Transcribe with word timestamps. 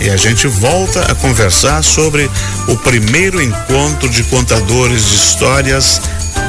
e 0.00 0.08
a 0.08 0.16
gente 0.16 0.46
volta 0.48 1.00
a 1.12 1.14
conversar 1.14 1.82
sobre 1.84 2.30
o 2.66 2.76
primeiro 2.76 3.40
encontro 3.40 4.08
de 4.08 4.24
contadores 4.24 5.06
de 5.06 5.14
histórias 5.14 6.00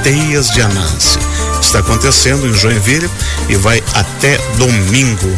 Teias 0.04 0.50
de 0.52 0.62
Anansi. 0.62 1.20
Está 1.62 1.80
acontecendo 1.80 2.48
em 2.48 2.54
Joinville 2.54 3.10
e 3.50 3.56
vai 3.56 3.84
até 3.94 4.38
domingo. 4.58 5.36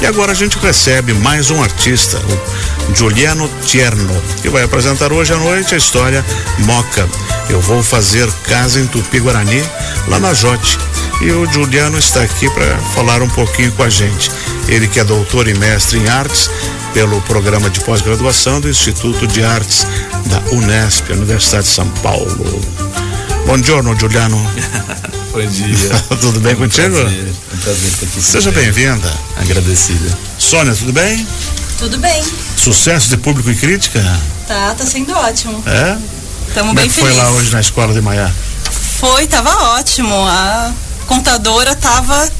E 0.00 0.06
agora 0.06 0.32
a 0.32 0.34
gente 0.34 0.58
recebe 0.58 1.12
mais 1.12 1.50
um 1.50 1.62
artista, 1.62 2.18
o 2.18 2.96
Giuliano 2.96 3.48
Tierno, 3.66 4.22
que 4.40 4.48
vai 4.48 4.62
apresentar 4.62 5.12
hoje 5.12 5.32
à 5.32 5.36
noite 5.36 5.74
a 5.74 5.78
história 5.78 6.24
Moca. 6.60 7.06
Eu 7.50 7.60
vou 7.60 7.82
fazer 7.82 8.30
casa 8.48 8.80
em 8.80 8.86
Tupi-Guarani, 8.86 9.62
lá 10.08 10.18
na 10.18 10.32
Jote. 10.32 10.78
E 11.20 11.30
o 11.32 11.44
Juliano 11.52 11.98
está 11.98 12.22
aqui 12.22 12.48
para 12.50 12.78
falar 12.94 13.20
um 13.20 13.28
pouquinho 13.28 13.70
com 13.72 13.82
a 13.82 13.90
gente. 13.90 14.30
Ele 14.68 14.88
que 14.88 14.98
é 14.98 15.04
doutor 15.04 15.46
e 15.48 15.54
mestre 15.54 15.98
em 15.98 16.08
artes 16.08 16.50
pelo 16.92 17.20
programa 17.22 17.70
de 17.70 17.80
pós-graduação 17.80 18.60
do 18.60 18.68
Instituto 18.68 19.26
de 19.26 19.44
Artes 19.44 19.86
da 20.26 20.38
Unesp, 20.54 21.10
Universidade 21.10 21.64
de 21.64 21.72
São 21.72 21.88
Paulo. 22.02 22.60
Bom 23.46 23.58
dia, 23.58 23.74
Juliano. 23.98 24.36
Bom 25.32 25.46
dia. 25.46 26.04
tudo 26.20 26.40
bem 26.40 26.52
é 26.52 26.54
um 26.56 26.58
contigo? 26.58 26.96
Prazer, 26.96 27.32
um 27.54 27.58
prazer 27.58 27.88
estar 27.88 28.06
aqui. 28.06 28.22
Seja 28.22 28.50
bem-vinda. 28.50 29.12
Agradecida. 29.36 30.18
Sônia, 30.38 30.74
tudo 30.74 30.92
bem? 30.92 31.26
Tudo 31.78 31.98
bem. 31.98 32.22
Sucesso 32.56 33.08
de 33.08 33.16
público 33.16 33.50
e 33.50 33.54
crítica? 33.54 34.02
Tá, 34.46 34.74
tá 34.74 34.84
sendo 34.84 35.12
ótimo. 35.12 35.62
É? 35.66 35.96
Estamos 36.48 36.70
Como 36.70 36.80
é 36.80 36.82
bem 36.82 36.90
foi 36.90 37.04
felizes. 37.04 37.22
lá 37.22 37.30
hoje 37.30 37.52
na 37.52 37.60
escola 37.60 37.94
de 37.94 38.00
manhã? 38.00 38.32
Foi, 38.98 39.26
tava 39.28 39.50
ótimo. 39.76 40.14
A 40.14 40.72
contadora 41.06 41.74
tava 41.76 42.30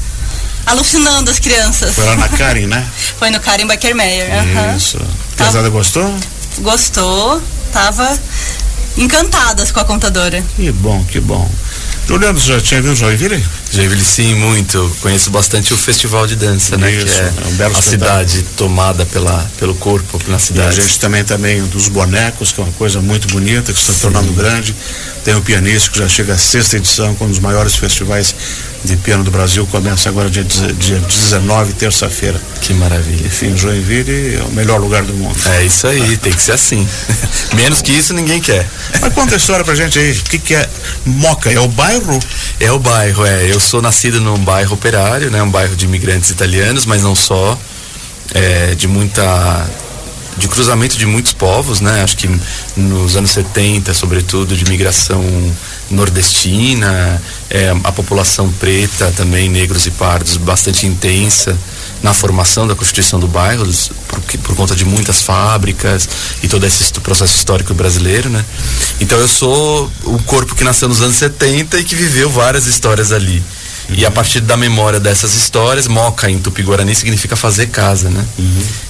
alucinando 0.65 1.29
as 1.31 1.39
crianças. 1.39 1.95
Foi 1.95 2.05
lá 2.05 2.15
na 2.15 2.29
Karen, 2.29 2.67
né? 2.67 2.85
Foi 3.17 3.29
no 3.29 3.39
Karen 3.39 3.67
Beckermeyer. 3.67 4.27
Isso. 4.75 4.99
Pesada 5.35 5.69
gostou? 5.69 6.13
Gostou, 6.59 7.41
tava 7.71 8.19
encantadas 8.97 9.71
com 9.71 9.79
a 9.79 9.85
contadora. 9.85 10.43
Que 10.55 10.71
bom, 10.71 11.03
que 11.05 11.19
bom. 11.19 11.49
Juliano, 12.07 12.37
você 12.37 12.47
já 12.47 12.59
tinha 12.59 12.81
vindo 12.81 12.95
Joinville? 12.95 13.41
Joinville, 13.71 14.03
sim, 14.03 14.35
muito. 14.35 14.97
Conheço 15.01 15.29
bastante 15.29 15.73
o 15.73 15.77
Festival 15.77 16.27
de 16.27 16.35
Dança, 16.35 16.75
né? 16.75 16.91
Isso, 16.91 17.05
Que 17.05 17.11
é, 17.11 17.33
é 17.43 17.47
um 17.47 17.55
belo 17.55 17.77
a 17.77 17.81
cidade 17.81 18.41
tomada 18.57 19.05
pela, 19.05 19.49
pelo 19.57 19.73
corpo, 19.75 20.19
pela 20.19 20.33
E 20.33 20.35
a 20.35 20.39
cidade. 20.39 20.75
gente 20.81 20.99
também 20.99 21.23
também 21.23 21.63
dos 21.67 21.87
bonecos, 21.87 22.51
que 22.51 22.59
é 22.59 22.63
uma 22.65 22.73
coisa 22.73 22.99
muito 22.99 23.29
bonita, 23.29 23.71
que 23.71 23.79
está 23.79 23.93
se 23.93 24.01
tornando 24.01 24.33
grande. 24.33 24.75
Tem 25.23 25.35
o 25.35 25.41
pianista 25.41 25.89
que 25.89 25.99
já 25.99 26.09
chega 26.09 26.33
à 26.33 26.37
sexta 26.37 26.75
edição, 26.75 27.15
com 27.15 27.25
um 27.25 27.29
dos 27.29 27.39
maiores 27.39 27.75
festivais 27.75 28.35
de 28.83 28.97
piano 28.97 29.23
do 29.23 29.31
Brasil, 29.31 29.67
começa 29.67 30.09
agora 30.09 30.29
dia, 30.29 30.43
dia 30.43 30.99
19, 30.99 31.73
terça-feira. 31.73 32.41
Que 32.61 32.73
maravilha. 32.73 33.27
Enfim, 33.27 33.55
Joinville 33.55 34.35
é 34.35 34.43
o 34.43 34.51
melhor 34.51 34.79
lugar 34.79 35.03
do 35.03 35.13
mundo. 35.13 35.37
É 35.45 35.63
isso 35.63 35.87
aí, 35.87 36.17
tem 36.17 36.33
que 36.33 36.41
ser 36.41 36.53
assim. 36.53 36.87
Menos 37.53 37.81
que 37.81 37.91
isso 37.91 38.13
ninguém 38.13 38.41
quer. 38.41 38.67
Mas 38.99 39.13
conta 39.13 39.35
a 39.35 39.37
história 39.37 39.63
pra 39.63 39.75
gente 39.75 39.99
aí. 39.99 40.11
O 40.11 40.23
que, 40.23 40.39
que 40.39 40.55
é 40.55 40.67
Moca? 41.05 41.51
É 41.51 41.59
o 41.59 41.67
bairro? 41.67 42.19
É 42.59 42.71
o 42.71 42.79
bairro, 42.79 43.25
é. 43.25 43.51
Eu 43.51 43.59
sou 43.59 43.81
nascido 43.81 44.19
num 44.19 44.37
bairro 44.37 44.73
operário, 44.73 45.29
né? 45.29 45.41
Um 45.43 45.49
bairro 45.49 45.75
de 45.75 45.85
imigrantes 45.85 46.29
italianos, 46.29 46.85
mas 46.85 47.03
não 47.03 47.15
só. 47.15 47.57
É, 48.33 48.73
de 48.75 48.87
muita. 48.87 49.69
De 50.37 50.47
cruzamento 50.47 50.97
de 50.97 51.05
muitos 51.05 51.33
povos, 51.33 51.81
né? 51.81 52.03
Acho 52.03 52.17
que 52.17 52.29
nos 52.75 53.15
anos 53.15 53.31
70, 53.31 53.93
sobretudo, 53.93 54.55
de 54.55 54.65
migração 54.65 55.23
nordestina, 55.89 57.21
é, 57.49 57.75
a 57.83 57.91
população 57.91 58.51
preta 58.53 59.11
também, 59.15 59.49
negros 59.49 59.85
e 59.85 59.91
pardos, 59.91 60.37
bastante 60.37 60.85
intensa 60.85 61.57
na 62.01 62.13
formação 62.13 62.65
da 62.65 62.75
constituição 62.75 63.19
do 63.19 63.27
bairro, 63.27 63.67
por, 64.07 64.19
por 64.39 64.55
conta 64.55 64.75
de 64.75 64.85
muitas 64.85 65.21
fábricas 65.21 66.07
e 66.41 66.47
todo 66.47 66.65
esse 66.65 66.91
processo 66.93 67.35
histórico 67.35 67.73
brasileiro, 67.73 68.29
né? 68.29 68.43
Então 68.99 69.19
eu 69.19 69.27
sou 69.27 69.91
o 70.03 70.17
corpo 70.23 70.55
que 70.55 70.63
nasceu 70.63 70.87
nos 70.87 71.01
anos 71.01 71.17
70 71.17 71.79
e 71.79 71.83
que 71.83 71.95
viveu 71.95 72.29
várias 72.29 72.65
histórias 72.65 73.11
ali. 73.11 73.43
E 73.93 74.05
a 74.05 74.11
partir 74.11 74.39
da 74.41 74.55
memória 74.55 74.99
dessas 74.99 75.35
histórias, 75.35 75.87
moca 75.87 76.29
em 76.29 76.39
Tupi-Guarani 76.39 76.95
significa 76.95 77.35
fazer 77.35 77.67
casa, 77.67 78.09
né? 78.09 78.25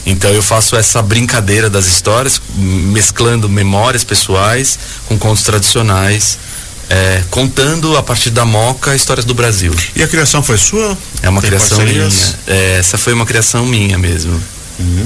Então 0.05 0.29
eu 0.31 0.41
faço 0.43 0.75
essa 0.75 1.01
brincadeira 1.01 1.69
das 1.69 1.87
histórias, 1.87 2.41
mesclando 2.55 3.49
memórias 3.49 4.03
pessoais 4.03 4.77
com 5.07 5.17
contos 5.17 5.43
tradicionais, 5.43 6.37
é, 6.89 7.23
contando 7.31 7.95
a 7.97 8.03
partir 8.03 8.29
da 8.29 8.45
moca 8.45 8.95
histórias 8.95 9.25
do 9.25 9.33
Brasil. 9.33 9.73
E 9.95 10.03
a 10.03 10.07
criação 10.07 10.43
foi 10.43 10.57
sua? 10.57 10.97
É 11.23 11.29
uma 11.29 11.41
Tem 11.41 11.49
criação 11.49 11.77
parcerias? 11.77 12.35
minha. 12.47 12.59
É, 12.59 12.77
essa 12.79 12.97
foi 12.97 13.13
uma 13.13 13.25
criação 13.25 13.65
minha 13.65 13.97
mesmo. 13.97 14.39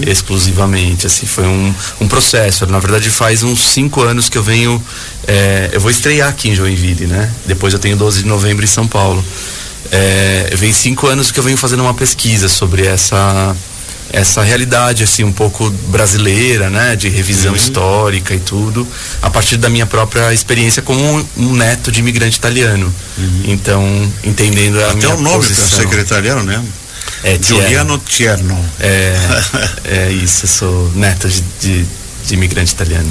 Exclusivamente, 0.07 1.05
assim, 1.05 1.25
foi 1.25 1.43
um, 1.45 1.73
um 1.99 2.07
processo. 2.07 2.65
Na 2.65 2.79
verdade, 2.79 3.09
faz 3.09 3.43
uns 3.43 3.59
cinco 3.59 4.01
anos 4.03 4.29
que 4.29 4.37
eu 4.37 4.43
venho. 4.43 4.81
é, 5.27 5.69
eu 5.73 5.81
vou 5.81 5.91
estrear 5.91 6.29
aqui 6.29 6.49
em 6.49 6.55
Joinville, 6.55 7.07
né? 7.07 7.29
Depois 7.45 7.73
eu 7.73 7.79
tenho 7.79 7.97
12 7.97 8.23
de 8.23 8.27
novembro 8.27 8.63
em 8.63 8.67
São 8.67 8.87
Paulo. 8.87 9.23
É, 9.91 10.49
vem 10.55 10.71
cinco 10.73 11.07
anos 11.07 11.31
que 11.31 11.39
eu 11.39 11.43
venho 11.43 11.57
fazendo 11.57 11.81
uma 11.81 11.93
pesquisa 11.93 12.47
sobre 12.49 12.85
essa 12.85 13.55
essa 14.13 14.43
realidade 14.43 15.03
assim 15.03 15.23
um 15.23 15.31
pouco 15.31 15.69
brasileira, 15.89 16.69
né, 16.69 16.95
de 16.95 17.09
revisão 17.09 17.51
Uhum. 17.51 17.57
histórica 17.57 18.33
e 18.33 18.39
tudo, 18.39 18.87
a 19.21 19.29
partir 19.29 19.57
da 19.57 19.67
minha 19.67 19.85
própria 19.85 20.31
experiência 20.31 20.81
como 20.81 21.01
um, 21.01 21.25
um 21.37 21.53
neto 21.53 21.91
de 21.91 21.99
imigrante 21.99 22.37
italiano. 22.37 22.93
Então, 23.45 23.83
entendendo 24.23 24.79
a 24.79 24.83
Uhum. 24.85 24.89
Até 24.91 24.95
minha 24.97 25.15
o 25.15 25.21
nome, 25.21 25.35
posição. 25.37 25.65
pensei 25.69 25.85
que 25.87 25.93
era 25.93 26.01
italiano 26.03 26.43
mesmo. 26.43 26.67
É, 27.23 27.37
Giuliano 27.41 27.97
Tierno. 27.97 28.57
é, 28.79 29.15
é 30.07 30.11
isso, 30.11 30.45
eu 30.45 30.49
sou 30.49 30.91
neto 30.95 31.27
de, 31.27 31.41
de, 31.59 31.85
de 32.27 32.33
imigrante 32.33 32.73
italiano. 32.73 33.09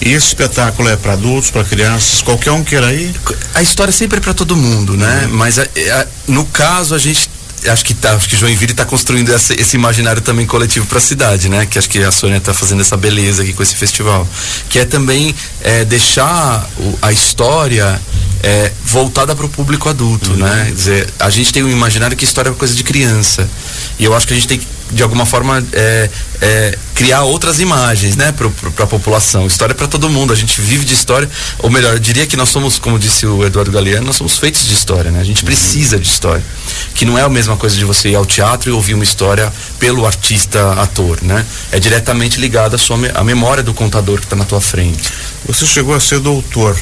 E 0.00 0.12
esse 0.12 0.26
espetáculo 0.28 0.88
é 0.88 0.96
para 0.96 1.12
adultos, 1.14 1.50
para 1.50 1.64
crianças, 1.64 2.22
qualquer 2.22 2.50
um 2.52 2.62
queira 2.64 2.92
ir? 2.92 3.14
A 3.54 3.62
história 3.62 3.92
sempre 3.92 4.18
é 4.18 4.20
para 4.20 4.34
todo 4.34 4.56
mundo, 4.56 4.96
né? 4.96 5.28
Mas 5.30 5.58
a- 5.58 5.62
a- 5.62 6.06
no 6.28 6.44
caso 6.46 6.94
a 6.94 6.98
gente 6.98 7.28
acho 7.68 7.84
que 7.84 7.94
tá, 7.94 8.14
acho 8.16 8.28
que 8.28 8.36
Joinville 8.36 8.72
está 8.72 8.84
construindo 8.84 9.32
esse, 9.32 9.54
esse 9.54 9.76
imaginário 9.76 10.20
também 10.20 10.44
coletivo 10.44 10.84
para 10.86 10.98
a 10.98 11.00
cidade, 11.00 11.48
né? 11.48 11.64
Que 11.64 11.78
acho 11.78 11.88
que 11.88 12.02
a 12.02 12.10
Sônia 12.10 12.38
está 12.38 12.52
fazendo 12.52 12.80
essa 12.80 12.96
beleza 12.96 13.42
aqui 13.42 13.52
com 13.52 13.62
esse 13.62 13.76
festival, 13.76 14.26
que 14.68 14.80
é 14.80 14.84
também 14.84 15.32
é, 15.60 15.84
deixar 15.84 16.68
o- 16.78 16.98
a 17.00 17.12
história 17.12 18.00
é, 18.44 18.72
voltada 18.84 19.36
para 19.36 19.46
o 19.46 19.48
público 19.48 19.88
adulto, 19.88 20.32
né? 20.36 20.64
Quer 20.66 20.72
dizer, 20.74 21.08
a 21.20 21.30
gente 21.30 21.52
tem 21.52 21.62
um 21.62 21.70
imaginário 21.70 22.16
que 22.16 22.24
história 22.24 22.48
é 22.48 22.50
uma 22.50 22.58
coisa 22.58 22.74
de 22.74 22.82
criança 22.82 23.48
e 24.00 24.04
eu 24.04 24.12
acho 24.16 24.26
que 24.26 24.32
a 24.32 24.36
gente 24.36 24.48
tem 24.48 24.58
que 24.58 24.66
de 24.92 25.02
alguma 25.02 25.24
forma 25.24 25.64
é, 25.72 26.10
é, 26.40 26.78
criar 26.94 27.22
outras 27.22 27.60
imagens, 27.60 28.14
né, 28.14 28.32
para 28.32 28.84
a 28.84 28.86
população. 28.86 29.46
História 29.46 29.74
para 29.74 29.88
todo 29.88 30.08
mundo. 30.08 30.32
A 30.32 30.36
gente 30.36 30.60
vive 30.60 30.84
de 30.84 30.94
história, 30.94 31.28
ou 31.58 31.70
melhor, 31.70 31.94
eu 31.94 31.98
diria 31.98 32.26
que 32.26 32.36
nós 32.36 32.48
somos, 32.50 32.78
como 32.78 32.98
disse 32.98 33.26
o 33.26 33.44
Eduardo 33.44 33.70
Galeano, 33.70 34.06
nós 34.06 34.16
somos 34.16 34.38
feitos 34.38 34.66
de 34.66 34.74
história, 34.74 35.10
né? 35.10 35.20
A 35.20 35.24
gente 35.24 35.44
precisa 35.44 35.98
de 35.98 36.06
história, 36.06 36.42
que 36.94 37.04
não 37.04 37.18
é 37.18 37.22
a 37.22 37.28
mesma 37.28 37.56
coisa 37.56 37.76
de 37.76 37.84
você 37.84 38.10
ir 38.10 38.14
ao 38.14 38.26
teatro 38.26 38.70
e 38.70 38.72
ouvir 38.72 38.94
uma 38.94 39.04
história 39.04 39.52
pelo 39.78 40.06
artista 40.06 40.72
ator, 40.74 41.18
né? 41.22 41.44
É 41.70 41.80
diretamente 41.80 42.38
ligada 42.38 42.76
à 43.14 43.24
memória 43.24 43.62
do 43.62 43.72
contador 43.72 44.18
que 44.18 44.26
está 44.26 44.36
na 44.36 44.44
tua 44.44 44.60
frente. 44.60 45.10
Você 45.46 45.66
chegou 45.66 45.94
a 45.94 46.00
ser 46.00 46.20
doutor 46.20 46.76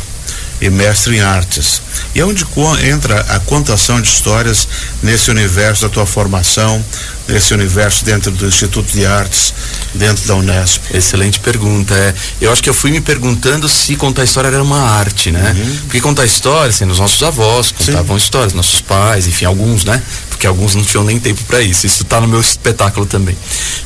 e 0.60 0.68
mestre 0.68 1.16
em 1.16 1.20
artes. 1.20 1.80
E 2.14 2.22
onde 2.22 2.44
entra 2.84 3.20
a 3.28 3.40
contação 3.40 4.00
de 4.00 4.08
histórias 4.08 4.68
nesse 5.02 5.30
universo 5.30 5.82
da 5.82 5.88
tua 5.88 6.06
formação, 6.06 6.84
nesse 7.30 7.54
universo 7.54 8.04
dentro 8.04 8.30
do 8.30 8.46
Instituto 8.46 8.92
de 8.92 9.06
Artes, 9.06 9.54
dentro 9.94 10.26
da 10.26 10.34
Unesp? 10.34 10.82
Excelente 10.92 11.40
pergunta. 11.40 11.94
É, 11.94 12.14
eu 12.40 12.52
acho 12.52 12.62
que 12.62 12.68
eu 12.68 12.74
fui 12.74 12.90
me 12.90 13.00
perguntando 13.00 13.68
se 13.68 13.96
contar 13.96 14.24
história 14.24 14.48
era 14.48 14.62
uma 14.62 14.80
arte, 14.80 15.30
né? 15.30 15.56
Porque 15.82 16.00
contar 16.00 16.24
história, 16.24 16.70
assim, 16.70 16.84
os 16.86 16.98
nossos 16.98 17.22
avós 17.22 17.72
contavam 17.72 18.16
histórias, 18.16 18.52
nossos 18.52 18.80
pais, 18.80 19.26
enfim, 19.26 19.44
alguns, 19.44 19.84
né? 19.84 20.02
Porque 20.28 20.46
alguns 20.46 20.74
não 20.74 20.82
tinham 20.82 21.04
nem 21.04 21.18
tempo 21.18 21.42
para 21.44 21.60
isso. 21.60 21.86
Isso 21.86 22.04
tá 22.04 22.20
no 22.20 22.26
meu 22.26 22.40
espetáculo 22.40 23.06
também. 23.06 23.36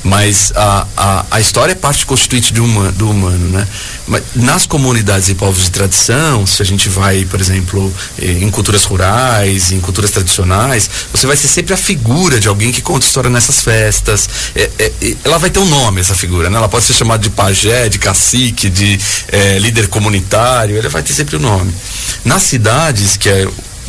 Mas 0.03 0.53
a, 0.55 0.87
a, 0.97 1.27
a 1.33 1.41
história 1.41 1.73
é 1.73 1.75
parte 1.75 2.07
constituinte 2.07 2.53
do 2.53 2.65
humano, 2.65 2.93
do 2.93 3.11
humano, 3.11 3.49
né? 3.51 3.67
Mas 4.07 4.23
nas 4.35 4.67
comunidades 4.67 5.29
e 5.29 5.35
povos 5.35 5.65
de 5.65 5.71
tradição, 5.71 6.47
se 6.47 6.63
a 6.63 6.65
gente 6.65 6.89
vai, 6.89 7.25
por 7.25 7.41
exemplo, 7.41 7.93
eh, 8.21 8.39
em 8.41 8.51
culturas 8.51 8.85
rurais, 8.85 9.73
em 9.73 9.81
culturas 9.81 10.11
tradicionais, 10.11 10.89
você 11.13 11.27
vai 11.27 11.37
ser 11.37 11.49
sempre 11.49 11.75
a 11.75 11.77
figura 11.77 12.39
de 12.39 12.49
alguém 12.49 12.71
que 12.71 12.83
conta 12.83 13.07
história 13.07 13.31
nessas 13.35 13.61
festas. 13.61 14.29
É, 14.55 14.71
é, 14.79 14.93
é, 15.03 15.17
ela 15.25 15.39
vai 15.39 15.51
ter 15.51 15.59
um 15.59 15.67
nome, 15.67 16.01
essa 16.01 16.15
figura, 16.15 16.49
né? 16.49 16.57
Ela 16.57 16.69
pode 16.69 16.85
ser 16.85 16.95
chamada 16.95 17.23
de 17.23 17.31
pajé, 17.31 17.89
de 17.89 17.99
cacique, 17.99 18.71
de 18.71 18.99
eh, 19.29 19.59
líder 19.59 19.89
comunitário, 19.89 20.79
ela 20.79 20.89
vai 20.89 21.03
ter 21.03 21.13
sempre 21.13 21.37
o 21.37 21.39
um 21.39 21.43
nome. 21.43 21.75
Nas 22.25 22.43
cidades, 22.43 23.17
que 23.17 23.29
é 23.29 23.47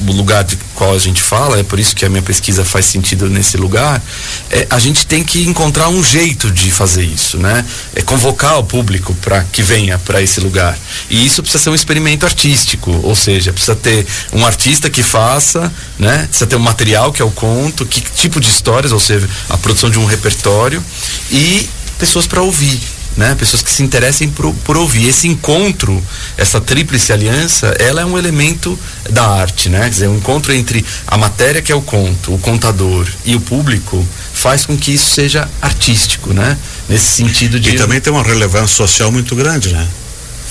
o 0.08 0.12
lugar 0.12 0.44
de 0.44 0.58
qual 0.74 0.94
a 0.94 1.00
gente 1.00 1.22
fala, 1.22 1.60
é 1.60 1.64
por 1.64 1.80
isso 1.80 1.96
que 1.96 2.06
a 2.06 2.10
minha 2.10 2.22
pesquisa 2.22 2.66
faz 2.66 2.86
sentido 2.86 3.30
nesse 3.30 3.58
lugar, 3.58 4.02
é, 4.50 4.68
a 4.70 4.80
gente 4.80 5.06
tem 5.06 5.24
que 5.24 5.48
encontrar 5.48 5.90
um 5.90 6.04
jeito 6.04 6.52
de 6.52 6.70
fazer 6.72 7.04
isso, 7.04 7.38
né? 7.38 7.66
É 7.96 8.02
convocar 8.02 8.60
o 8.60 8.64
público 8.64 9.14
para 9.16 9.44
que 9.44 9.64
venha 9.64 9.98
para 9.98 10.22
esse 10.22 10.40
lugar. 10.40 10.78
E 11.10 11.26
isso 11.26 11.42
precisa 11.42 11.64
ser 11.64 11.70
um 11.70 11.76
experimento 11.76 12.26
artístico, 12.26 12.92
ou 13.04 13.16
seja, 13.16 13.54
precisa 13.54 13.76
ter 13.76 14.06
um 14.34 14.46
artista 14.46 14.90
que 14.90 15.02
faça, 15.02 15.72
né? 15.98 16.26
Precisa 16.28 16.48
ter 16.48 16.56
um 16.56 16.60
material 16.60 17.14
que 17.14 17.22
é 17.22 17.26
o 17.26 17.32
conto, 17.32 17.86
que 17.86 18.02
tipo 18.02 18.40
de 18.40 18.50
histórias, 18.50 18.92
ou 18.92 19.00
seja, 19.00 19.30
a 19.50 19.58
produção 19.58 19.90
de 19.90 20.00
um 20.00 20.06
repertório 20.06 20.84
e 21.32 21.70
pessoas 21.98 22.28
para 22.28 22.42
ouvir. 22.42 22.95
Né? 23.18 23.36
Pessoas 23.36 23.62
que 23.62 23.72
se 23.72 23.84
interessem 23.84 24.30
por, 24.30 24.54
por 24.64 24.78
ouvir. 24.78 25.08
Esse 25.08 25.28
encontro, 25.28 26.04
essa 26.38 26.60
tríplice 26.60 27.14
aliança, 27.14 27.68
ela 27.80 28.02
é 28.02 28.06
um 28.06 28.18
elemento 28.18 28.78
da 29.10 29.26
arte, 29.26 29.70
né? 29.70 29.82
Quer 29.82 29.90
dizer, 29.90 30.08
o 30.08 30.12
um 30.12 30.18
encontro 30.18 30.54
entre 30.54 30.86
a 31.08 31.18
matéria 31.18 31.62
que 31.62 31.72
é 31.72 31.76
o 31.76 31.82
conto, 31.82 32.34
o 32.34 32.40
contador 32.40 33.08
e 33.26 33.36
o 33.36 33.40
público 33.40 34.06
faz 34.34 34.66
com 34.66 34.78
que 34.78 34.94
isso 34.94 35.12
seja 35.12 35.50
artístico, 35.62 36.34
né? 36.34 36.58
Nesse 36.90 37.06
sentido 37.06 37.60
de. 37.60 37.72
E 37.72 37.76
também 37.76 38.02
tem 38.02 38.12
uma 38.12 38.24
relevância 38.24 38.76
social 38.76 39.12
muito 39.12 39.36
grande, 39.36 39.74
né? 39.74 39.88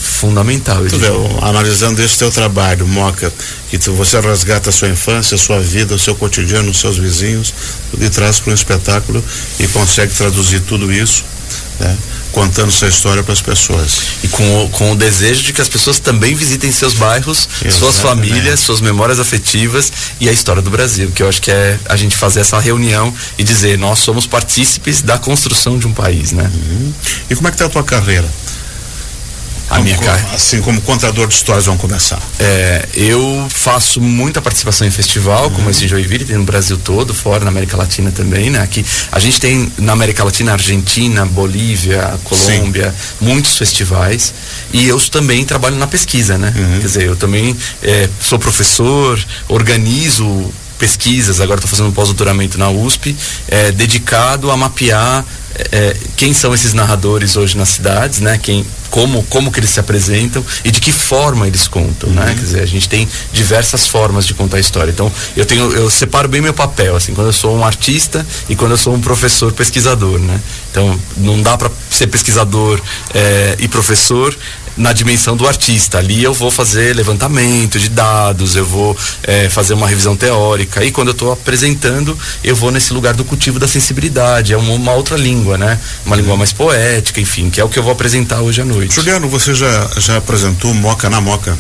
Fundamental. 0.01 0.85
Tu 0.85 0.99
vê, 0.99 1.09
analisando 1.41 2.03
esse 2.03 2.19
teu 2.19 2.31
trabalho, 2.31 2.87
Moca, 2.87 3.33
que 3.71 3.79
tu, 3.79 3.93
você 3.95 4.21
resgata 4.21 4.71
a 4.71 4.73
sua 4.73 4.89
infância, 4.89 5.35
a 5.35 5.39
sua 5.39 5.61
vida, 5.61 5.95
o 5.95 5.99
seu 5.99 6.15
cotidiano, 6.15 6.71
os 6.71 6.79
seus 6.79 6.99
vizinhos, 6.99 7.55
tudo 7.91 8.05
e 8.05 8.11
traz 8.11 8.39
para 8.41 8.51
um 8.51 8.55
espetáculo 8.55 9.25
e 9.59 9.67
consegue 9.69 10.13
traduzir 10.13 10.61
tudo 10.61 10.93
isso, 10.93 11.25
né? 11.81 11.97
Contando 12.35 12.73
sua 12.73 12.89
história 12.89 13.23
para 13.23 13.33
as 13.33 13.41
pessoas. 13.41 13.97
E 14.25 14.29
com 14.29 14.65
o, 14.65 14.69
com 14.71 14.91
o 14.91 14.97
desejo 14.97 15.45
de 15.45 15.53
que 15.53 15.63
as 15.63 15.69
pessoas 15.69 16.01
também 16.01 16.35
visitem 16.35 16.73
seus 16.73 16.93
bairros, 16.95 17.49
Exatamente. 17.49 17.79
suas 17.79 17.97
famílias, 18.01 18.61
suas 18.61 18.81
memórias 18.81 19.21
afetivas 19.21 19.93
e 20.21 20.29
a 20.29 20.33
história 20.33 20.61
do 20.61 20.69
Brasil, 20.69 21.13
que 21.15 21.23
eu 21.23 21.29
acho 21.29 21.41
que 21.41 21.53
é 21.53 21.79
a 21.89 21.97
gente 21.97 22.17
fazer 22.17 22.41
essa 22.41 22.59
reunião 22.59 23.15
e 23.39 23.45
dizer, 23.45 23.79
nós 23.79 24.01
somos 24.01 24.27
partícipes 24.27 25.01
da 25.01 25.17
construção 25.17 25.79
de 25.79 25.87
um 25.87 25.93
país, 25.93 26.33
né? 26.33 26.51
Uhum. 26.53 26.93
E 27.31 27.37
como 27.37 27.47
é 27.47 27.51
que 27.53 27.55
está 27.55 27.67
a 27.67 27.71
tua 27.71 27.85
carreira? 27.85 28.29
A 29.75 29.81
minha 29.81 29.99
carreira. 29.99 30.35
Assim 30.35 30.61
como 30.61 30.81
contador 30.83 31.27
de 31.27 31.35
histórias 31.35 31.67
vão 31.67 31.77
começar. 31.77 32.21
É, 32.39 32.89
eu 32.95 33.47
faço 33.51 34.01
muita 34.01 34.41
participação 34.41 34.87
em 34.87 34.91
festival, 34.91 35.45
uhum. 35.45 35.51
como 35.51 35.71
esse 35.71 35.85
em 35.85 35.89
Joinville, 35.89 36.25
tem 36.25 36.37
no 36.37 36.45
Brasil 36.45 36.79
todo, 36.79 37.13
fora 37.13 37.45
na 37.45 37.51
América 37.51 37.77
Latina 37.77 38.11
também, 38.11 38.51
né? 38.51 38.61
Aqui 38.61 38.85
a 39.11 39.19
gente 39.19 39.41
tem 39.41 39.73
na 39.79 39.93
América 39.93 40.23
Latina, 40.25 40.53
Argentina, 40.53 41.27
Bolívia, 41.27 42.15
Colômbia, 42.25 42.91
Sim. 42.91 43.25
muitos 43.25 43.59
festivais. 43.59 44.33
E 44.73 44.87
eu 44.87 45.01
também 45.11 45.45
trabalho 45.45 45.77
na 45.77 45.87
pesquisa, 45.87 46.39
né? 46.39 46.53
Uhum. 46.57 46.81
Quer 46.81 46.87
dizer, 46.87 47.03
eu 47.05 47.17
também 47.17 47.57
é, 47.83 48.09
sou 48.21 48.39
professor, 48.39 49.23
organizo 49.49 50.53
pesquisas, 50.79 51.41
agora 51.41 51.59
estou 51.59 51.71
fazendo 51.71 51.89
um 51.89 51.93
pós-doutoramento 51.93 52.59
na 52.59 52.69
USP, 52.69 53.17
é, 53.49 53.73
dedicado 53.73 54.51
a 54.51 54.57
mapear 54.57 55.25
é, 55.73 55.97
quem 56.17 56.33
são 56.33 56.55
esses 56.55 56.73
narradores 56.73 57.37
hoje 57.37 57.57
nas 57.57 57.69
cidades, 57.69 58.21
né? 58.21 58.39
Quem, 58.43 58.65
como, 58.91 59.23
como 59.25 59.51
que 59.51 59.61
eles 59.61 59.71
se 59.71 59.81
apresentam 59.81 60.45
e 60.65 60.71
de 60.71 60.81
que 60.81 60.93
forma 60.93 61.47
eles 61.47 61.69
contam, 61.69 62.11
né? 62.11 62.23
uhum. 62.23 62.27
né? 62.29 62.35
Quer 62.35 62.41
dizer, 62.41 62.63
a 62.63 62.67
gente 62.67 62.89
tem 62.89 63.09
diversas 63.33 63.87
formas 63.87 64.27
de 64.27 64.35
contar 64.35 64.57
a 64.57 64.61
história. 64.61 64.91
Então, 64.91 65.11
eu 65.37 65.45
tenho, 65.45 65.73
eu 65.73 65.89
separo 65.91 66.29
bem 66.29 66.41
meu 66.41 66.55
papel, 66.55 66.97
assim, 66.97 67.15
quando 67.15 67.29
eu 67.29 67.33
sou 67.33 67.57
um 67.57 67.65
artista 67.65 68.27
e 68.49 68.57
quando 68.57 68.73
eu 68.73 68.79
sou 68.79 68.95
um 68.95 69.01
professor 69.01 69.53
pesquisador, 69.53 70.19
né? 70.19 70.41
Então, 70.71 70.99
não 71.17 71.41
dá 71.41 71.57
para 71.57 71.71
ser 71.91 72.09
pesquisador 72.09 72.81
é, 73.15 73.57
e 73.59 73.69
professor 73.69 74.37
na 74.77 74.93
dimensão 74.93 75.37
do 75.37 75.47
artista. 75.47 75.99
Ali 75.99 76.23
eu 76.23 76.35
vou 76.35 76.51
fazer 76.51 76.95
levantamento 76.95 77.79
de 77.79 77.89
dados, 77.89 78.57
eu 78.57 78.65
vou 78.65 78.97
é, 79.23 79.49
fazer 79.49 79.75
uma 79.75 79.89
revisão 79.89 80.17
teórica. 80.17 80.85
E 80.85 80.91
quando 80.91 81.09
eu 81.09 81.13
estou 81.13 81.33
apresentando, 81.33 82.19
eu 82.43 82.57
vou 82.57 82.71
nesse 82.71 82.93
lugar 82.93 83.15
do 83.15 83.25
cultivo 83.25 83.59
da 83.59 83.69
sensibilidade. 83.69 84.53
É 84.53 84.57
uma, 84.57 84.75
uma, 84.75 84.93
outra 84.93 85.17
língua, 85.17 85.44
né? 85.59 85.79
Uma 86.05 86.17
língua 86.17 86.37
mais 86.37 86.53
poética, 86.53 87.21
enfim, 87.21 87.51
que 87.51 87.61
é 87.61 87.65
o 87.65 87.69
que 87.69 87.79
eu 87.79 87.83
vou 87.83 87.93
apresentar 87.93 88.41
hoje 88.41 88.63
à 88.63 88.65
noite. 88.65 88.95
Juliano, 88.95 89.29
você 89.29 89.55
já, 89.55 89.91
já 89.99 90.17
apresentou 90.17 90.73
Moca 90.73 91.11
na 91.11 91.21
Moca? 91.21 91.57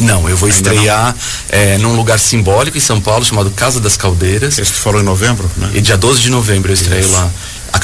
Não, 0.00 0.28
eu 0.28 0.36
vou 0.36 0.48
Ainda 0.48 0.72
estrear 0.74 1.16
é, 1.48 1.78
num 1.78 1.94
lugar 1.96 2.18
simbólico 2.18 2.76
em 2.76 2.80
São 2.80 3.00
Paulo 3.00 3.24
chamado 3.24 3.50
Casa 3.50 3.80
das 3.80 3.96
Caldeiras. 3.96 4.58
Esse 4.58 4.72
que 4.72 4.78
falou 4.78 5.00
em 5.00 5.04
novembro, 5.04 5.50
né? 5.56 5.70
E 5.74 5.80
dia 5.80 5.96
12 5.96 6.20
de 6.20 6.30
novembro 6.30 6.70
eu 6.70 6.74
estreio 6.74 7.00
Isso. 7.00 7.12
lá. 7.12 7.30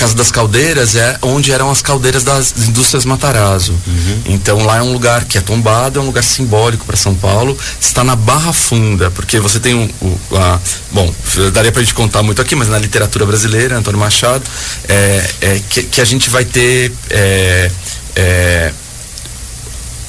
Casa 0.02 0.16
das 0.16 0.32
Caldeiras 0.32 0.96
é 0.96 1.16
onde 1.22 1.52
eram 1.52 1.70
as 1.70 1.81
caldeiras 1.81 2.25
das 2.25 2.52
indústrias 2.66 3.04
Matarazzo. 3.04 3.70
Uhum. 3.87 4.22
Então 4.26 4.64
lá 4.64 4.78
é 4.78 4.82
um 4.82 4.93
lugar 4.93 5.26
que 5.26 5.38
é 5.38 5.40
tombado, 5.40 6.00
é 6.00 6.02
um 6.02 6.06
lugar 6.06 6.25
simbólico 6.25 6.84
para 6.84 6.96
São 6.96 7.14
Paulo. 7.14 7.56
Está 7.81 8.02
na 8.02 8.16
Barra 8.16 8.52
Funda, 8.52 9.12
porque 9.12 9.38
você 9.38 9.60
tem 9.60 9.76
um, 9.76 9.88
um 10.02 10.37
a, 10.37 10.58
bom, 10.90 11.14
daria 11.52 11.70
para 11.70 11.81
a 11.81 11.84
gente 11.84 11.94
contar 11.94 12.20
muito 12.25 12.43
aqui, 12.43 12.56
mas 12.56 12.66
na 12.69 12.81
literatura 12.81 13.25
brasileira, 13.25 13.78
Antônio 13.78 14.00
Machado, 14.00 14.43
é, 14.88 15.31
é 15.40 15.60
que, 15.70 15.84
que, 15.84 16.00
a 16.00 16.05
gente 16.05 16.28
vai 16.28 16.44
ter 16.44 16.93
é, 17.08 17.70
é, 18.16 18.72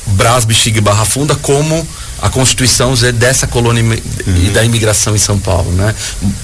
Brás, 0.08 0.44
Bexiga 0.44 0.80
e 0.80 0.82
Barra 0.82 1.06
Funda 1.06 1.36
como 1.36 1.88
a 2.20 2.32
Constituição 2.32 2.96
dessa 3.14 3.46
colônia 3.46 3.84
uhum. 3.84 4.00
e 4.44 4.50
da 4.50 4.64
imigração 4.64 5.16
em 5.16 5.20
São 5.20 5.38
Paulo, 5.38 5.72
né? 5.72 5.94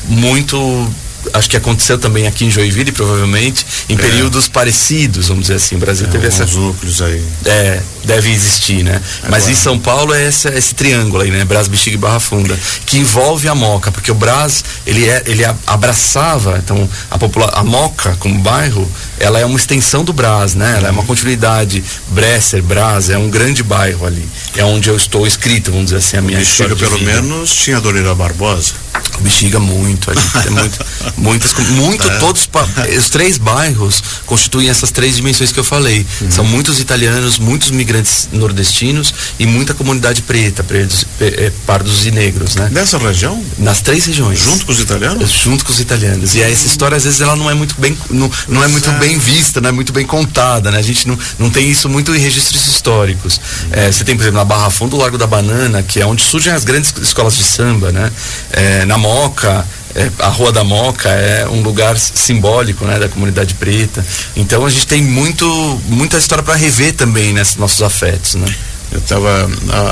Muito 0.08 0.88
acho 1.34 1.50
que 1.50 1.58
aconteceu 1.58 1.98
também 1.98 2.28
aqui 2.28 2.46
em 2.46 2.52
Joinville, 2.52 2.92
provavelmente, 2.92 3.66
em 3.88 3.96
é. 3.96 3.98
períodos 3.98 4.48
parecidos, 4.48 5.28
vamos 5.28 5.44
dizer 5.44 5.56
assim. 5.56 5.76
O 5.76 5.80
Brasil 5.80 6.08
é, 6.08 6.10
teve 6.10 6.28
essa. 6.28 6.46
núcleos 6.46 7.02
aí. 7.02 7.24
É, 7.46 7.82
deve 8.10 8.32
existir, 8.32 8.84
né? 8.84 9.00
É 9.24 9.30
Mas 9.30 9.48
em 9.48 9.54
São 9.54 9.78
Paulo 9.78 10.16
é 10.16 10.28
esse, 10.28 10.50
esse 10.50 10.74
triângulo 10.74 11.22
aí, 11.22 11.30
né? 11.30 11.46
Brás, 11.46 11.68
Bexiga 11.68 11.96
e 11.96 12.00
Barra 12.00 12.20
Funda, 12.20 12.58
que 12.86 12.98
envolve 12.98 13.48
a 13.48 13.54
Moca, 13.54 13.92
porque 13.92 14.12
o 14.12 14.16
Brás, 14.16 14.64
ele, 14.86 15.08
é, 15.08 15.22
ele 15.28 15.46
abraçava, 15.68 16.58
então, 16.58 16.90
a, 17.12 17.20
popula 17.20 17.52
a 17.54 17.64
Moca 17.64 18.18
como 18.20 18.40
bairro, 18.40 18.90
ela 19.20 19.40
é 19.40 19.46
uma 19.46 19.58
extensão 19.58 20.04
do 20.04 20.12
Brás, 20.12 20.56
né? 20.56 20.76
Ela 20.78 20.88
é 20.88 20.92
uma 20.92 21.04
continuidade. 21.04 21.84
Bresser, 22.08 22.64
Brás, 22.64 23.12
é 23.12 23.18
um 23.18 23.30
grande 23.30 23.62
bairro 23.62 24.08
ali. 24.08 24.28
É 24.56 24.64
onde 24.66 24.90
eu 24.90 24.96
estou 24.96 25.28
escrito, 25.28 25.70
vamos 25.70 25.86
dizer 25.86 25.98
assim, 25.98 26.18
a 26.18 26.22
minha 26.22 26.40
Bexiga, 26.40 26.76
pelo 26.76 27.00
menos, 27.02 27.54
tinha 27.54 27.80
Dorival 27.80 28.16
Barbosa. 28.16 28.74
Bexiga 29.20 29.60
muito, 29.60 30.10
ali, 30.10 30.20
é 30.46 30.50
muito, 30.50 30.86
muitas, 31.18 31.54
muito, 31.70 32.10
é. 32.10 32.18
todos, 32.18 32.50
os 32.98 33.10
três 33.10 33.38
bairros 33.38 34.02
constituem 34.26 34.70
essas 34.70 34.92
três 34.92 35.18
dimensões 35.18 35.52
que 35.52 35.60
eu 35.60 35.64
falei. 35.64 36.06
Uhum. 36.22 36.32
São 36.32 36.46
muitos 36.46 36.80
italianos, 36.80 37.38
muitos 37.38 37.70
migrantes 37.72 37.99
nordestinos 38.32 39.14
e 39.38 39.46
muita 39.46 39.74
comunidade 39.74 40.22
preta, 40.22 40.64
pretos, 40.64 41.06
é, 41.20 41.52
pardos 41.66 42.06
e 42.06 42.12
negros, 42.12 42.56
né? 42.56 42.70
Nessa 42.72 42.98
região? 42.98 43.44
Nas 43.58 43.82
três 43.82 44.06
regiões. 44.06 44.40
Junto 44.40 44.66
com 44.66 44.72
os 44.72 44.80
italianos? 44.80 45.32
Junto 45.32 45.66
com 45.66 45.72
os 45.72 45.80
italianos. 45.80 46.36
E 46.36 46.42
essa 46.42 46.68
história, 46.68 46.98
às 46.98 47.04
vezes, 47.04 47.22
ela 47.22 47.36
não 47.36 47.50
é 47.50 47.54
muito 47.54 47.76
bem, 47.80 47.98
não, 48.10 48.32
não 48.48 48.64
é 48.64 48.68
muito 48.68 48.92
bem 48.94 49.18
vista, 49.18 49.62
não 49.62 49.70
é 49.70 49.72
muito 49.72 49.94
bem 49.94 50.06
contada, 50.06 50.72
né? 50.72 50.80
A 50.80 50.84
gente 50.84 51.08
não, 51.08 51.18
não 51.38 51.50
tem 51.50 51.70
isso 51.70 51.90
muito 51.90 52.14
em 52.16 52.20
registros 52.20 52.68
históricos. 52.68 53.40
É, 53.72 53.92
você 53.92 54.04
tem, 54.04 54.16
por 54.16 54.24
exemplo, 54.24 54.40
na 54.40 54.46
Barra 54.46 54.70
Fundo, 54.70 54.96
o 54.96 55.00
Largo 55.00 55.18
da 55.18 55.28
Banana, 55.28 55.84
que 55.84 56.00
é 56.00 56.06
onde 56.06 56.22
surgem 56.22 56.54
as 56.54 56.64
grandes 56.64 56.94
escolas 57.02 57.36
de 57.36 57.44
samba, 57.44 57.92
né? 57.92 58.12
É, 58.52 58.86
na 58.86 58.98
Moca, 58.98 59.66
é, 59.96 60.10
a 60.20 60.28
Rua 60.28 60.52
da 60.52 60.64
Moca 60.64 61.10
é 61.10 61.48
um 61.48 61.62
lugar 61.62 61.98
simbólico, 61.98 62.86
né, 62.86 63.00
da 63.00 63.10
comunidade 63.10 63.56
preta. 63.56 64.06
Então 64.36 64.66
a 64.66 64.70
gente 64.70 64.86
tem 64.86 65.02
muito, 65.02 65.46
muita 65.88 66.18
história 66.18 66.44
para 66.44 66.56
rever 66.56 66.94
também 66.94 67.34
nesses 67.34 67.56
nossos 67.56 67.82
afetos, 67.82 68.36
né? 68.36 68.48
Eu 68.92 69.00
estava 69.00 69.50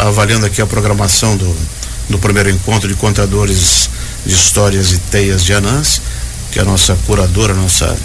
avaliando 0.08 0.46
aqui 0.46 0.62
a 0.62 0.66
programação 0.66 1.38
do, 1.38 1.56
do 2.10 2.18
primeiro 2.18 2.50
encontro 2.50 2.88
de 2.88 2.96
contadores 2.96 3.89
de 4.25 4.34
histórias 4.34 4.92
e 4.92 4.98
teias 4.98 5.44
de 5.44 5.54
Anãs, 5.54 6.01
que 6.51 6.60
a 6.60 6.63
nossa 6.63 6.98
curadora, 7.06 7.54
nossa 7.54 7.96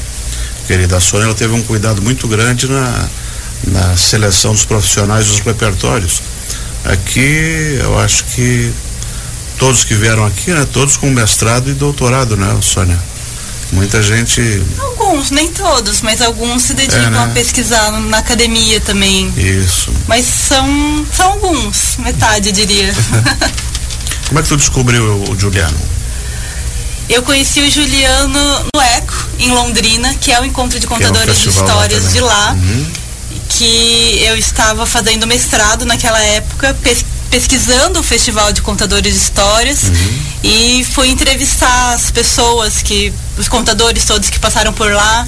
querida 0.67 1.01
Sônia, 1.01 1.27
ela 1.27 1.35
teve 1.35 1.55
um 1.55 1.63
cuidado 1.63 2.03
muito 2.03 2.29
grande 2.29 2.69
na, 2.69 3.09
na 3.69 3.97
seleção 3.97 4.53
dos 4.53 4.65
profissionais 4.65 5.27
dos 5.27 5.39
repertórios. 5.41 6.23
Aqui 6.85 7.79
eu 7.81 7.99
acho 7.99 8.25
que 8.25 8.73
todos 9.59 9.85
que 9.85 9.95
vieram 9.95 10.25
aqui, 10.25 10.51
né? 10.51 10.67
Todos 10.73 10.97
com 10.97 11.11
mestrado 11.11 11.71
e 11.71 11.75
doutorado, 11.75 12.37
né, 12.37 12.59
Sônia? 12.61 12.99
Muita 13.73 14.03
gente. 14.03 14.63
Alguns, 14.79 15.31
nem 15.31 15.51
todos, 15.51 16.03
mas 16.03 16.21
alguns 16.21 16.63
se 16.63 16.75
dedicam 16.75 17.07
é, 17.07 17.11
né? 17.11 17.25
a 17.25 17.29
pesquisar 17.29 17.91
na 17.93 18.19
academia 18.19 18.81
também. 18.81 19.33
Isso. 19.37 19.91
Mas 20.07 20.27
são, 20.27 21.07
são 21.11 21.33
alguns, 21.33 21.97
metade, 21.99 22.49
eu 22.49 22.53
diria. 22.53 22.95
Como 24.29 24.39
é 24.39 24.43
que 24.43 24.49
tu 24.49 24.57
descobriu 24.59 25.25
o 25.29 25.39
Juliano? 25.39 25.77
Eu 27.09 27.23
conheci 27.23 27.61
o 27.61 27.71
Juliano 27.71 28.39
no 28.75 28.81
ECO, 28.81 29.29
em 29.39 29.51
Londrina, 29.51 30.15
que 30.15 30.31
é 30.31 30.41
o 30.41 30.45
encontro 30.45 30.79
de 30.79 30.87
contadores 30.87 31.29
é 31.29 31.33
um 31.33 31.43
de 31.43 31.49
histórias 31.49 32.05
lá 32.05 32.11
de 32.11 32.21
lá. 32.21 32.53
Uhum. 32.53 32.87
Que 33.49 34.23
eu 34.25 34.37
estava 34.37 34.87
fazendo 34.87 35.27
mestrado 35.27 35.85
naquela 35.85 36.21
época, 36.21 36.75
pesquisando 37.33 37.99
o 37.99 38.03
Festival 38.03 38.53
de 38.53 38.61
Contadores 38.61 39.15
de 39.15 39.19
Histórias 39.19 39.85
uhum. 39.85 40.23
e 40.45 40.85
fui 40.93 41.09
entrevistar 41.09 41.95
as 41.95 42.11
pessoas 42.11 42.83
que, 42.83 43.11
os 43.39 43.49
contadores 43.49 44.05
todos 44.05 44.29
que 44.29 44.39
passaram 44.39 44.71
por 44.71 44.93
lá. 44.93 45.27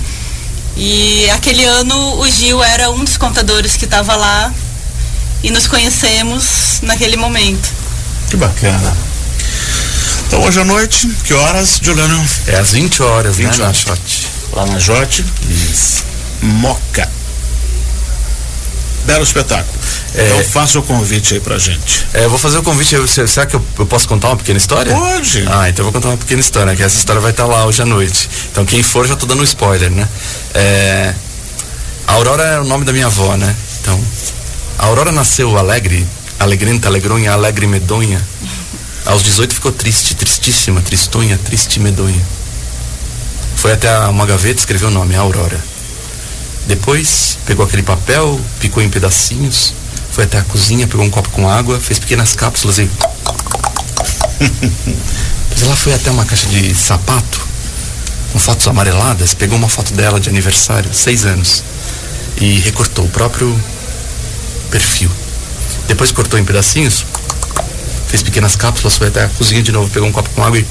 E 0.77 1.31
aquele 1.31 1.65
ano 1.65 2.21
o 2.21 2.29
Gil 2.29 2.63
era 2.63 2.91
um 2.91 3.03
dos 3.03 3.17
contadores 3.17 3.75
que 3.77 3.87
estava 3.87 4.15
lá 4.17 4.53
e 5.43 5.51
nos 5.51 5.67
conhecemos 5.67 6.81
naquele 6.83 7.17
momento. 7.17 7.73
Que 8.29 8.37
bacana. 8.37 8.95
Então 10.27 10.43
hoje 10.43 10.61
à 10.61 10.65
noite, 10.65 11.09
que 11.25 11.33
horas, 11.33 11.81
Juliano? 11.83 12.23
É 12.49 12.57
às 12.57 12.73
20 12.73 13.03
horas, 13.03 13.37
20 13.37 13.47
né, 13.47 13.65
horas. 13.65 13.85
na 13.87 13.95
Jote. 13.95 14.29
Lá 14.53 14.67
na 14.67 14.79
Jote. 14.79 15.25
Isso. 15.49 16.05
Moca. 16.43 17.11
Belo 19.07 19.23
espetáculo. 19.23 19.84
É, 20.15 20.27
então 20.27 20.45
faça 20.45 20.79
o 20.79 20.83
convite 20.83 21.35
aí 21.35 21.41
pra 21.41 21.59
gente. 21.59 22.07
É, 22.15 22.25
eu 22.25 22.31
vou 22.31 22.39
fazer 22.39 22.59
o 22.59 22.63
convite. 22.63 22.95
Eu, 22.95 23.07
será 23.07 23.47
que 23.47 23.57
eu, 23.57 23.65
eu, 23.79 23.87
posso 23.87 24.07
contar 24.07 24.29
uma 24.29 24.37
pequena 24.37 24.59
história? 24.59 24.95
Pode. 24.95 25.45
Ah, 25.49 25.69
então 25.69 25.85
eu 25.85 25.91
vou 25.91 25.93
contar 25.93 26.09
uma 26.09 26.17
pequena 26.17 26.41
história, 26.41 26.75
que 26.77 26.83
essa 26.83 26.97
história 26.97 27.21
vai 27.21 27.33
estar 27.33 27.47
lá 27.47 27.67
hoje 27.67 27.83
à 27.83 27.85
noite. 27.85 28.31
Então 28.51 28.65
quem 28.65 28.83
for 28.83 29.07
já 29.07 29.17
tô 29.17 29.27
dando 29.27 29.41
um 29.41 29.45
spoiler, 29.45 29.91
né? 29.91 30.09
É, 30.55 31.15
A 32.07 32.13
Aurora 32.13 32.45
é 32.45 32.61
o 32.61 32.65
nome 32.65 32.85
da 32.85 32.93
minha 32.93 33.07
avó, 33.07 33.37
né? 33.37 33.55
Então, 33.81 34.01
a 34.79 34.87
Aurora 34.87 35.11
nasceu 35.11 35.59
alegre, 35.59 36.07
alegrenta, 36.39 36.89
alegronha, 36.89 37.33
alegre, 37.33 37.67
medonha. 37.67 38.21
Aos 39.05 39.23
18 39.23 39.55
ficou 39.55 39.73
triste, 39.73 40.15
tristíssima, 40.15 40.81
tristonha, 40.81 41.39
triste, 41.45 41.81
medonha. 41.81 42.23
Foi 43.57 43.73
até 43.73 43.99
uma 44.07 44.27
gaveta, 44.27 44.61
escreveu 44.61 44.89
o 44.89 44.91
nome, 44.91 45.17
Aurora. 45.17 45.59
Depois 46.67 47.37
pegou 47.45 47.67
aquele 47.67 47.83
papel, 47.83 48.41
picou 48.61 48.83
em 48.83 48.89
pedacinhos, 48.89 49.75
foi 50.15 50.23
até 50.25 50.39
a 50.39 50.43
cozinha, 50.43 50.87
pegou 50.87 51.05
um 51.05 51.11
copo 51.11 51.29
com 51.31 51.49
água, 51.49 51.81
fez 51.81 51.99
pequenas 51.99 52.37
cápsulas 52.37 52.79
e. 52.79 52.85
Depois 55.51 55.63
ela 55.63 55.75
foi 55.75 55.93
até 55.93 56.09
uma 56.09 56.25
caixa 56.25 56.47
de 56.47 56.73
sapato, 56.73 57.45
com 58.33 58.39
fotos 58.39 58.69
amareladas, 58.69 59.35
pegou 59.35 59.59
uma 59.59 59.69
foto 59.69 59.93
dela 59.93 60.21
de 60.21 60.29
aniversário, 60.29 60.95
seis 60.95 61.25
anos, 61.25 61.65
e 62.41 62.61
recortou 62.61 63.07
o 63.07 63.09
próprio 63.09 63.61
perfil. 64.71 65.11
Depois 65.89 66.13
cortou 66.13 66.39
em 66.39 66.45
pedacinhos, 66.45 67.05
fez 68.07 68.23
pequenas 68.23 68.55
cápsulas, 68.55 68.97
foi 68.97 69.09
até 69.09 69.25
a 69.25 69.29
cozinha 69.31 69.65
de 69.65 69.73
novo, 69.73 69.91
pegou 69.91 70.09
um 70.09 70.13
copo 70.13 70.31
com 70.31 70.45
água 70.45 70.61
e. 70.61 70.67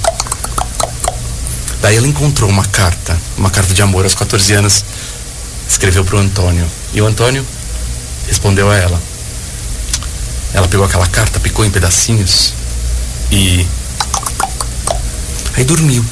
Daí 1.82 1.98
ela 1.98 2.08
encontrou 2.08 2.50
uma 2.50 2.64
carta, 2.64 3.20
uma 3.38 3.50
carta 3.50 3.74
de 3.74 3.82
amor 3.82 4.06
aos 4.06 4.16
14 4.16 4.54
anos, 4.54 4.86
escreveu 5.68 6.06
para 6.06 6.16
o 6.16 6.20
Antônio. 6.20 6.66
E 6.94 7.02
o 7.02 7.06
Antônio 7.06 7.46
respondeu 8.26 8.72
a 8.72 8.78
ela. 8.78 9.13
Ela 10.54 10.68
pegou 10.68 10.86
aquela 10.86 11.08
carta, 11.08 11.40
picou 11.40 11.66
em 11.66 11.72
pedacinhos 11.72 12.54
e. 13.32 13.66
Aí 15.56 15.64
dormiu. 15.64 16.06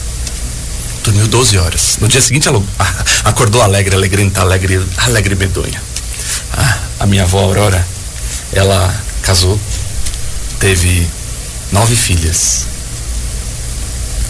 Dormiu 1.04 1.28
12 1.28 1.58
horas. 1.58 1.98
No 2.00 2.08
dia 2.08 2.22
seguinte 2.22 2.48
ela 2.48 2.62
acordou 3.24 3.62
alegre, 3.62 3.96
alegrenta, 3.96 4.42
alegre, 4.42 4.86
alegre 4.98 5.36
medonha. 5.36 5.82
Ah, 6.54 6.80
a 7.02 7.06
minha 7.06 7.24
avó 7.24 7.40
Aurora, 7.40 7.86
ela 8.52 8.94
casou, 9.22 9.60
teve 10.60 11.08
nove 11.72 11.96
filhas. 11.96 12.66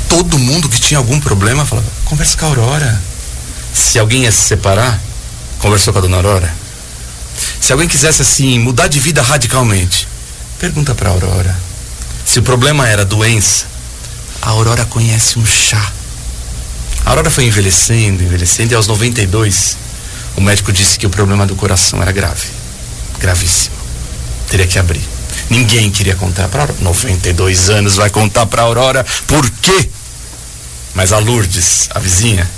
Todo 0.07 0.37
mundo 0.37 0.67
que 0.67 0.79
tinha 0.79 0.97
algum 0.97 1.19
problema 1.19 1.65
falava, 1.65 1.87
conversa 2.05 2.37
com 2.37 2.45
a 2.45 2.49
Aurora. 2.49 3.01
Se 3.73 3.97
alguém 3.97 4.23
ia 4.23 4.31
se 4.31 4.41
separar, 4.41 4.99
conversou 5.59 5.93
com 5.93 5.99
a 5.99 6.01
dona 6.01 6.17
Aurora. 6.17 6.60
Se 7.61 7.71
alguém 7.71 7.87
quisesse 7.87 8.23
assim 8.23 8.57
mudar 8.57 8.87
de 8.87 8.99
vida 8.99 9.21
radicalmente, 9.21 10.07
pergunta 10.59 10.95
para 10.95 11.11
Aurora. 11.11 11.55
Se 12.25 12.39
o 12.39 12.43
problema 12.43 12.89
era 12.89 13.05
doença, 13.05 13.65
a 14.41 14.49
Aurora 14.49 14.83
conhece 14.83 15.37
um 15.37 15.45
chá. 15.45 15.91
A 17.05 17.11
Aurora 17.11 17.29
foi 17.29 17.45
envelhecendo, 17.45 18.23
envelhecendo 18.23 18.73
e 18.73 18.75
aos 18.75 18.87
92 18.87 19.77
o 20.35 20.41
médico 20.41 20.73
disse 20.73 20.97
que 20.97 21.05
o 21.05 21.09
problema 21.09 21.45
do 21.45 21.55
coração 21.55 22.01
era 22.01 22.11
grave, 22.11 22.47
gravíssimo. 23.19 23.75
Teria 24.49 24.65
que 24.65 24.79
abrir. 24.79 25.07
Ninguém 25.47 25.91
queria 25.91 26.15
contar 26.15 26.47
para 26.47 26.61
Aurora. 26.63 26.79
92 26.81 27.69
anos 27.69 27.95
vai 27.95 28.09
contar 28.09 28.47
para 28.47 28.63
Aurora 28.63 29.05
por 29.27 29.47
quê? 29.61 29.87
Mas 30.95 31.13
a 31.13 31.19
Lourdes, 31.19 31.89
a 31.91 31.99
vizinha, 31.99 32.49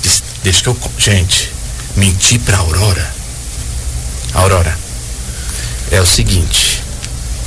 disse: 0.00 0.22
"Deixa 0.44 0.62
que 0.62 0.68
eu, 0.68 0.78
gente, 0.96 1.50
mentir 1.96 2.38
para 2.40 2.58
Aurora. 2.58 3.23
Aurora, 4.34 4.76
é 5.92 6.00
o 6.00 6.06
seguinte, 6.06 6.82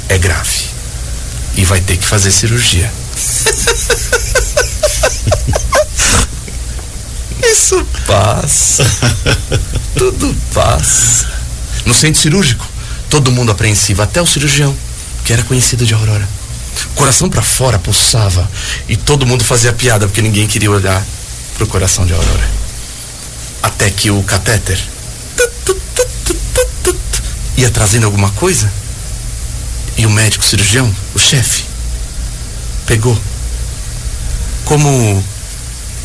é 0.07 0.17
grave 0.17 0.67
e 1.55 1.65
vai 1.65 1.81
ter 1.81 1.97
que 1.97 2.05
fazer 2.05 2.31
cirurgia. 2.31 2.89
Isso 7.43 7.85
passa. 8.05 8.85
Tudo 9.95 10.35
passa. 10.53 11.27
No 11.85 11.93
centro 11.93 12.21
cirúrgico, 12.21 12.65
todo 13.09 13.31
mundo 13.31 13.51
apreensivo, 13.51 14.01
até 14.01 14.21
o 14.21 14.25
cirurgião, 14.25 14.75
que 15.25 15.33
era 15.33 15.43
conhecido 15.43 15.85
de 15.85 15.93
Aurora. 15.93 16.27
Coração 16.95 17.29
para 17.29 17.41
fora 17.41 17.77
pulsava 17.77 18.49
e 18.87 18.95
todo 18.95 19.25
mundo 19.25 19.43
fazia 19.43 19.73
piada 19.73 20.07
porque 20.07 20.21
ninguém 20.21 20.47
queria 20.47 20.71
olhar 20.71 21.05
pro 21.55 21.67
coração 21.67 22.05
de 22.05 22.13
Aurora. 22.13 22.49
Até 23.61 23.89
que 23.89 24.09
o 24.09 24.23
catéter 24.23 24.79
ia 27.57 27.69
trazendo 27.71 28.05
alguma 28.05 28.29
coisa 28.31 28.71
e 29.97 30.05
o 30.05 30.09
médico 30.09 30.45
cirurgião, 30.45 30.95
o 31.15 31.19
chefe, 31.19 31.65
pegou 32.85 33.19
como 34.63 35.23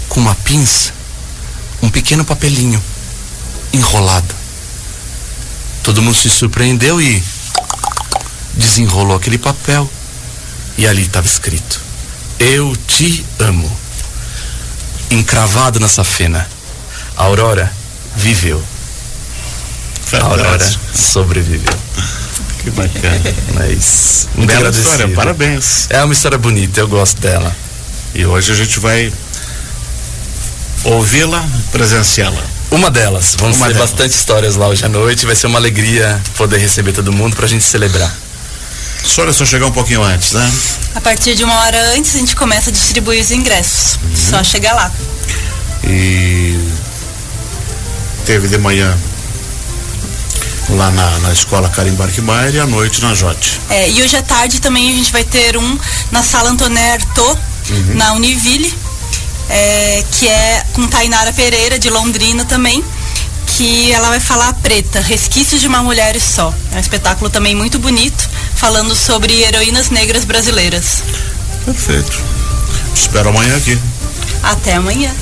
com 0.09 0.21
uma 0.21 0.35
pinça 0.35 0.93
um 1.83 1.91
pequeno 1.91 2.25
papelinho 2.25 2.83
enrolado. 3.73 4.35
Todo 5.83 6.01
mundo 6.01 6.17
se 6.17 6.31
surpreendeu 6.31 7.01
e 7.01 7.23
desenrolou 8.55 9.17
aquele 9.17 9.37
papel 9.37 9.91
e 10.79 10.87
ali 10.87 11.03
estava 11.03 11.27
escrito: 11.27 11.81
Eu 12.39 12.75
te 12.77 13.27
amo. 13.39 13.71
Encravado 15.11 15.79
na 15.79 15.89
safena. 15.89 16.49
A 17.17 17.25
Aurora 17.25 17.71
viveu. 18.17 18.63
A 20.12 20.25
Aurora 20.25 20.71
sobreviveu. 20.95 21.75
Que 22.62 22.71
bacana. 22.71 23.35
Mas 23.54 24.28
muito 24.35 24.49
Bela 24.49 24.61
agradecido. 24.61 24.90
história, 24.90 25.14
parabéns. 25.14 25.87
É 25.90 26.02
uma 26.04 26.12
história 26.12 26.38
bonita, 26.38 26.81
eu 26.81 26.88
gosto 26.88 27.21
dela. 27.21 27.54
E 28.14 28.25
hoje 28.26 28.52
a 28.52 28.54
gente 28.54 28.78
vai 28.78 29.12
ouvi-la, 30.85 31.45
presenciá-la. 31.71 32.42
Uma 32.71 32.90
delas. 32.90 33.37
Vamos 33.38 33.57
Uma 33.57 33.66
ter 33.69 33.75
delas. 33.75 33.90
bastante 33.90 34.12
histórias 34.14 34.57
lá 34.57 34.69
hoje 34.69 34.85
à 34.85 34.88
noite. 34.88 35.26
Vai 35.26 35.35
ser 35.35 35.47
uma 35.47 35.59
alegria 35.59 36.21
poder 36.37 36.59
receber 36.59 36.92
todo 36.92 37.12
mundo 37.12 37.35
pra 37.37 37.47
gente 37.47 37.64
celebrar. 37.64 38.14
Só 39.04 39.25
é 39.26 39.33
só 39.33 39.45
chegar 39.45 39.66
um 39.66 39.73
pouquinho 39.73 40.02
antes, 40.02 40.33
né? 40.33 40.52
A 40.95 41.00
partir 41.00 41.35
de 41.35 41.42
uma 41.45 41.54
hora 41.61 41.97
antes 41.97 42.14
a 42.14 42.19
gente 42.19 42.37
começa 42.37 42.71
a 42.71 42.73
distribuir 42.73 43.21
os 43.21 43.31
ingressos. 43.31 43.99
Só 44.14 44.42
chegar 44.45 44.75
lá. 44.75 44.92
E 45.85 46.57
teve 48.25 48.47
de 48.49 48.57
manhã 48.59 48.97
lá 50.71 50.90
na, 50.90 51.19
na 51.21 51.33
escola 51.33 51.69
Karim 51.69 51.95
Barquimaier 51.95 52.54
e 52.54 52.61
à 52.61 52.66
noite 52.66 53.02
na 53.02 53.14
Jote. 53.14 53.61
É, 53.69 53.90
e 53.90 54.02
hoje 54.02 54.16
à 54.16 54.23
tarde 54.23 54.61
também 54.61 54.90
a 54.90 54.97
gente 54.97 55.12
vai 55.12 55.25
ter 55.25 55.57
um 55.57 55.78
na 56.11 56.23
sala 56.23 56.50
Antoné 56.50 56.92
Artaud, 56.92 57.40
na 57.95 58.12
Univille, 58.12 58.73
é, 59.49 60.04
que 60.12 60.28
é 60.28 60.64
com 60.73 60.87
Tainara 60.87 61.33
Pereira, 61.33 61.78
de 61.78 61.90
Londrina 61.90 62.45
também, 62.45 62.85
que 63.47 63.92
ela 63.92 64.09
vai 64.09 64.21
falar 64.21 64.52
Preta, 64.54 65.00
Resquícios 65.00 65.61
de 65.61 65.66
uma 65.66 65.83
Mulher 65.83 66.19
Só. 66.21 66.54
É 66.73 66.76
um 66.76 66.81
espetáculo 66.81 67.31
também 67.31 67.54
muito 67.54 67.78
bonito, 67.78 68.28
falando 68.54 68.95
sobre 68.95 69.42
heroínas 69.42 69.90
negras 69.90 70.25
brasileiras. 70.25 71.02
Perfeito. 71.64 72.21
Espero 72.95 73.28
amanhã 73.28 73.57
aqui. 73.57 73.78
Até 74.42 74.75
amanhã. 74.75 75.14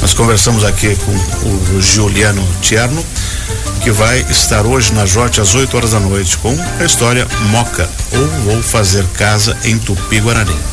Nós 0.00 0.14
conversamos 0.14 0.64
aqui 0.64 0.96
com 0.96 1.12
o 1.12 1.82
Giuliano 1.82 2.46
Tierno, 2.62 3.04
que 3.82 3.90
vai 3.90 4.20
estar 4.30 4.66
hoje 4.66 4.92
na 4.92 5.06
Jote 5.06 5.40
às 5.40 5.54
8 5.54 5.76
horas 5.76 5.92
da 5.92 6.00
noite 6.00 6.36
com 6.38 6.56
a 6.80 6.84
história 6.84 7.26
Moca, 7.50 7.88
ou 8.12 8.26
Vou 8.44 8.62
Fazer 8.62 9.04
Casa 9.14 9.56
em 9.64 9.78
Tupi-Guarani. 9.78 10.66